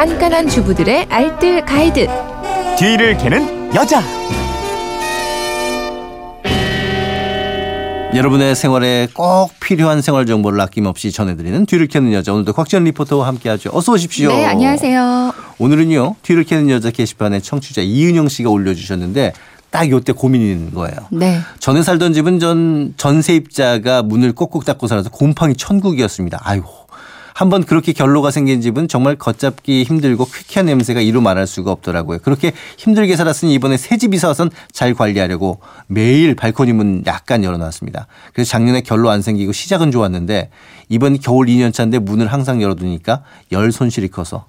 [0.00, 2.06] 깐깐한 주부들의 알뜰 가이드.
[2.78, 4.02] 뒤를 캐는 여자.
[8.14, 13.72] 여러분의 생활에 꼭 필요한 생활 정보를 아낌없이 전해드리는 뒤를 캐는 여자 오늘도 곽지연 리포터와 함께하죠.
[13.74, 14.30] 어서 오십시오.
[14.30, 15.34] 네, 안녕하세요.
[15.58, 19.34] 오늘은요 뒤를 캐는 여자 게시판에 청취자 이은영 씨가 올려주셨는데
[19.68, 20.96] 딱 요때 고민인 거예요.
[21.10, 21.40] 네.
[21.58, 26.40] 전에 살던 집은 전 전세입자가 문을 꼭꼭 닫고 살아서 곰팡이 천국이었습니다.
[26.42, 26.79] 아이고.
[27.40, 32.18] 한번 그렇게 결로가 생긴 집은 정말 걷잡기 힘들고 퀴퀴한 냄새가 이루 말할 수가 없더라고요.
[32.18, 38.08] 그렇게 힘들게 살았으니 이번에 새집 이사 와선 잘 관리하려고 매일 발코니 문 약간 열어놨습니다.
[38.34, 40.50] 그래서 작년에 결로 안 생기고 시작은 좋았는데
[40.90, 44.44] 이번 겨울 2년 차인데 문을 항상 열어두니까 열 손실이 커서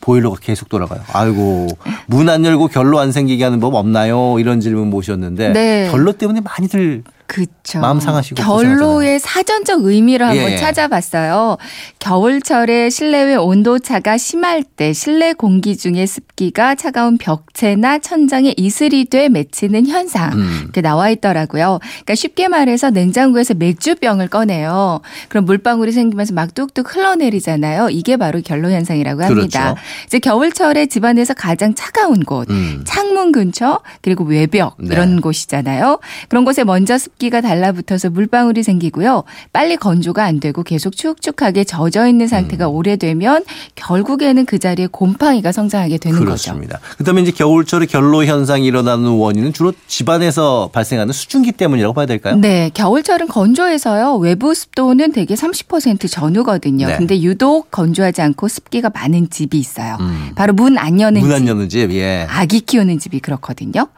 [0.00, 1.00] 보일러가 계속 돌아가요.
[1.12, 1.68] 아이고
[2.08, 4.40] 문 안 열고 결로 안 생기게 하는 법 없나요?
[4.40, 5.88] 이런 질문 모셨는데 네.
[5.92, 7.78] 결로 때문에 많이들 그쵸.
[7.80, 10.56] 마음 상하시고 결로의 사전적 의미를 한번 예, 예.
[10.58, 11.56] 찾아봤어요.
[11.98, 19.04] 겨울철에 실내외 온도 차가 심할 때 실내 공기 중에 습 기가 차가운 벽체나 천장에 이슬이
[19.04, 20.32] 돼 맺히는 현상.
[20.32, 20.60] 음.
[20.64, 21.78] 이렇게 나와 있더라고요.
[21.80, 25.02] 그러니까 쉽게 말해서 냉장고에서 맥주병을 꺼내요.
[25.28, 27.90] 그럼 물방울이 생기면서 막 뚝뚝 흘러내리잖아요.
[27.90, 29.74] 이게 바로 결로 현상이라고 합니다.
[29.74, 29.80] 그렇죠.
[30.06, 32.82] 이제 겨울철에 집안에서 가장 차가운 곳, 음.
[32.84, 34.88] 창문 근처 그리고 외벽 네.
[34.92, 36.00] 이런 곳이잖아요.
[36.28, 39.22] 그런 곳에 먼저 습기가 달라붙어서 물방울이 생기고요.
[39.52, 42.74] 빨리 건조가 안 되고 계속 축축하게 젖어 있는 상태가 음.
[42.74, 43.44] 오래되면
[43.76, 46.31] 결국에는 그 자리에 곰팡이가 성장하게 되는.
[46.34, 46.80] 그렇습니다.
[46.98, 52.36] 그다음에 이제 겨울철에 결로 현상이 일어나는 원인은 주로 집안에서 발생하는 수증기 때문이라고 봐야 될까요?
[52.36, 54.16] 네, 겨울철은 건조해서요.
[54.16, 56.86] 외부 습도는 대개 30% 전후거든요.
[56.86, 56.96] 네.
[56.96, 59.96] 근데 유독 건조하지 않고 습기가 많은 집이 있어요.
[60.00, 60.30] 음.
[60.34, 61.48] 바로 문 안 여는 문안 집.
[61.48, 62.26] 여는 집, 예.
[62.30, 63.88] 아기 키우는 집이 그렇거든요.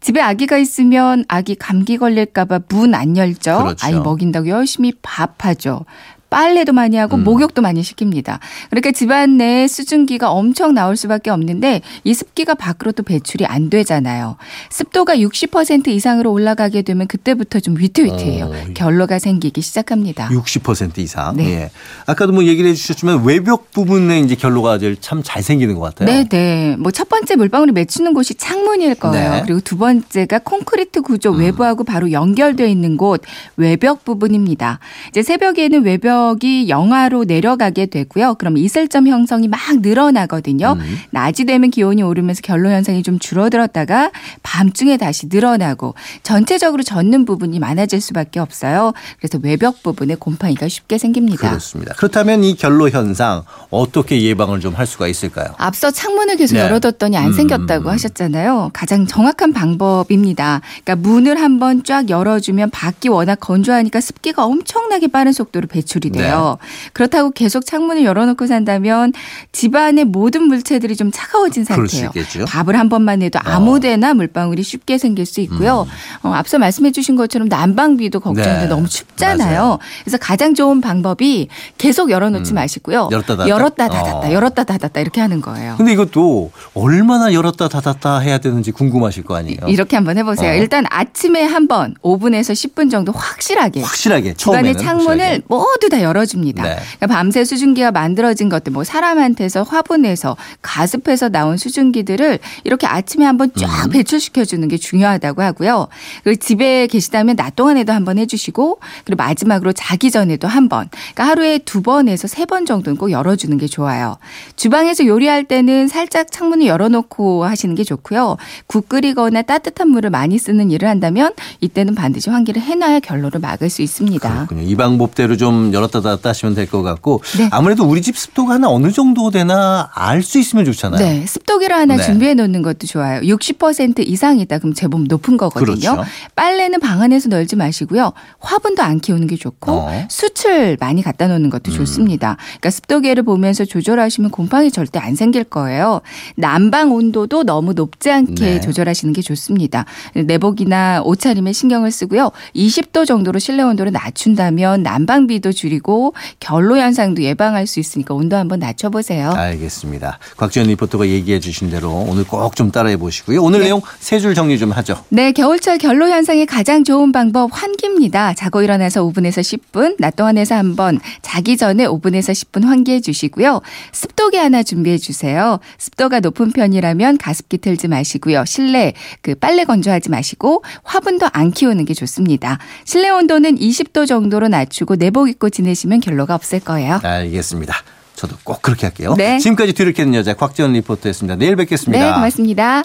[0.00, 3.58] 집에 아기가 있으면 아기 감기 걸릴까 봐 문 안 열죠.
[3.58, 3.86] 그렇죠.
[3.86, 5.84] 아이 먹인다고 열심히 밥하죠.
[6.32, 7.24] 빨래도 많이 하고 음.
[7.24, 8.38] 목욕도 많이 시킵니다.
[8.70, 14.36] 그러니까 집안 내에 수증기가 엄청 나올 수밖에 없는데 이 습기가 밖으로 또 배출이 안 되잖아요.
[14.70, 18.46] 습도가 60% 이상으로 올라가게 되면 그때부터 좀 위태위태해요.
[18.46, 18.72] 어.
[18.72, 20.30] 결로가 생기기 시작합니다.
[20.30, 21.36] 60% 이상.
[21.36, 21.50] 네.
[21.50, 21.70] 예.
[22.06, 26.06] 아까도 뭐 얘기를 해 주셨지만 외벽 부분에 이제 결로가 참잘 생기는 것 같아요.
[26.06, 26.76] 네, 네.
[26.78, 29.30] 뭐 첫 번째 물방울이 맺히는 곳이 창문일 거예요.
[29.30, 29.40] 네.
[29.40, 29.42] 음.
[29.44, 33.22] 그리고 두 번째가 콘크리트 구조 외부하고 바로 연결되어 있는 곳
[33.56, 34.78] 외벽 부분입니다.
[35.08, 38.34] 이제 새벽에는 외벽 이 영하로 내려가게 되고요.
[38.34, 40.76] 그럼 이슬점 형성이 막 늘어나거든요.
[40.78, 40.98] 음.
[41.10, 44.10] 낮이 되면 기온이 오르면서 결로 현상이 좀 줄어들었다가
[44.42, 48.92] 밤중에 다시 늘어나고 전체적으로 젖는 부분이 많아질 수밖에 없어요.
[49.18, 51.48] 그래서 외벽 부분에 곰팡이가 쉽게 생깁니다.
[51.48, 51.94] 그렇습니다.
[51.94, 55.54] 그렇다면 이 결로 현상 어떻게 예방을 좀 할 수가 있을까요?
[55.58, 56.62] 앞서 창문을 계속 네.
[56.62, 57.92] 열어뒀더니 안 음, 생겼다고 음.
[57.92, 58.70] 하셨잖아요.
[58.72, 60.60] 가장 정확한 방법입니다.
[60.84, 66.58] 그러니까 문을 한번 쫙 열어주면 밖이 워낙 건조하니까 습기가 엄청나게 빠른 속도로 배출이 돼요.
[66.60, 66.90] 네.
[66.92, 69.12] 그렇다고 계속 창문을 열어놓고 산다면
[69.52, 72.10] 집안의 모든 물체들이 좀 차가워진 상태예요.
[72.46, 75.86] 밥을 한 번만 해도 아무데나 물방울이 쉽게 생길 수 있고요.
[76.22, 78.34] 어, 앞서 말씀해주신 것처럼 난방비도 음.
[78.34, 78.66] 네.
[78.66, 79.52] 너무 춥잖아요.
[79.52, 79.78] 맞아요.
[80.04, 83.06] 그래서 가장 좋은 방법이 계속 열어놓지 마시고요.
[83.06, 83.12] 음.
[83.12, 83.48] 열었다 닫았다?
[83.48, 84.32] 열었다 닫았다, 어.
[84.32, 85.74] 열었다 닫았다 이렇게 하는 거예요.
[85.76, 89.58] 근데 이것도 얼마나 열었다 닫았다 해야 되는지 궁금하실 거 아니에요.
[89.68, 90.52] 이렇게 한번 해보세요.
[90.52, 90.54] 어.
[90.54, 95.42] 일단 아침에 한번 5분에서 10분 정도 확실하게 확실하게 집안의 창문을 확실하게.
[95.48, 96.62] 모두 다 열어줍니다.
[96.62, 96.76] 네.
[96.98, 103.86] 그러니까 밤새 수증기가 만들어진 것들, 뭐 사람한테서 화분에서 가습해서 나온 수증기들을 이렇게 아침에 한번 쫙
[103.86, 103.90] 음.
[103.90, 105.88] 배출시켜 주는 게 중요하다고 하고요.
[106.22, 110.88] 그리고 집에 계시다면 낮 동안에도 한번 해주시고, 그리고 마지막으로 자기 전에도 한 번.
[110.92, 114.18] 그러니까 하루에 두 번에서 세 번 정도는 꼭 열어주는 게 좋아요.
[114.56, 118.36] 주방에서 요리할 때는 살짝 창문을 열어놓고 하시는 게 좋고요.
[118.66, 123.80] 국 끓이거나 따뜻한 물을 많이 쓰는 일을 한다면 이때는 반드시 환기를 해놔야 결로를 막을 수
[123.82, 124.28] 있습니다.
[124.46, 124.62] 그렇군요.
[124.62, 127.48] 이 방법대로 좀 열었 다 닫았다 하시면 될 것 같고 네.
[127.52, 130.98] 아무래도 우리 집 습도가 한 어느 정도 되나 알 수 있으면 좋잖아요.
[131.04, 132.02] 네, 습도계를 하나 네.
[132.02, 133.20] 준비해 놓는 것도 좋아요.
[133.20, 134.58] 60% 이상이다.
[134.58, 135.74] 그럼 제법 높은 거거든요.
[135.74, 136.04] 그렇죠.
[136.34, 138.12] 빨래는 방 안에서 널지 마시고요.
[138.40, 140.06] 화분도 안 키우는 게 좋고 어.
[140.46, 140.52] 음.
[140.52, 142.36] 수출 많이 갖다 놓는 것도 좋습니다.
[142.60, 146.00] 그러니까 습도계를 보면서 조절하시면 곰팡이 절대 안 생길 거예요.
[146.36, 148.60] 난방 온도도 너무 높지 않게 네.
[148.60, 149.84] 조절하시는 게 좋습니다.
[150.14, 152.30] 내복이나 옷차림에 신경을 쓰고요.
[152.56, 159.30] 20도 정도로 실내 온도를 낮춘다면 난방비도 줄이고 결로 현상도 예방할 수 있으니까 온도 한번 낮춰보세요.
[159.32, 160.18] 알겠습니다.
[160.36, 163.42] 곽지연 리포터가 얘기해 주신 대로 오늘 꼭 좀 따라해 보시고요.
[163.42, 163.66] 오늘 네.
[163.66, 165.02] 내용 세 줄 정리 좀 하죠.
[165.08, 168.34] 네, 겨울철 결로 현상의 가장 좋은 방법 환기입니다.
[168.34, 173.60] 자고 일어나서 5분에서 10분, 낮 동안 에서 한번 자기 전에 5분에서 10분 환기해 주시고요.
[173.92, 175.58] 습도계 하나 준비해 주세요.
[175.78, 178.44] 습도가 높은 편이라면 가습기 틀지 마시고요.
[178.46, 182.58] 실내 그 빨래 건조하지 마시고 화분도 안 키우는 게 좋습니다.
[182.84, 187.00] 실내 온도는 20도 정도로 낮추고 내복 입고 지내시면 결로가 없을 거예요.
[187.02, 187.74] 알겠습니다.
[188.14, 189.14] 저도 꼭 그렇게 할게요.
[189.16, 189.38] 네.
[189.38, 191.36] 지금까지 뒤를 캐는 여자 곽지연 리포터였습니다.
[191.36, 192.04] 내일 뵙겠습니다.
[192.04, 192.84] 네, 고맙습니다.